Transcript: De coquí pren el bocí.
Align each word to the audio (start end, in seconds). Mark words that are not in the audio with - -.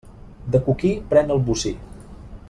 De 0.55 0.61
coquí 0.69 0.91
pren 1.11 1.33
el 1.35 1.43
bocí. 1.51 1.75